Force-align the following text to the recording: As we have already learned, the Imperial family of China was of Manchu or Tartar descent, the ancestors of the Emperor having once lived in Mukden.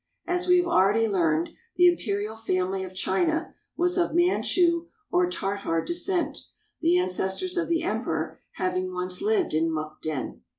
As 0.25 0.47
we 0.47 0.57
have 0.57 0.65
already 0.65 1.07
learned, 1.07 1.51
the 1.75 1.85
Imperial 1.87 2.35
family 2.35 2.83
of 2.83 2.95
China 2.95 3.53
was 3.77 3.97
of 3.97 4.15
Manchu 4.15 4.87
or 5.11 5.29
Tartar 5.29 5.83
descent, 5.85 6.39
the 6.81 6.97
ancestors 6.97 7.55
of 7.55 7.67
the 7.69 7.83
Emperor 7.83 8.39
having 8.53 8.93
once 8.95 9.21
lived 9.21 9.53
in 9.53 9.69
Mukden. 9.69 10.41